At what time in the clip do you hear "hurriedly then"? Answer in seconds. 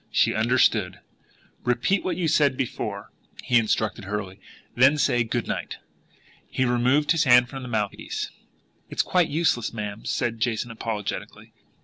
4.05-4.97